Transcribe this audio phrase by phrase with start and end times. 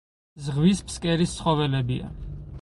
[0.45, 2.11] ზღვის ფსკერის ცხოველებია.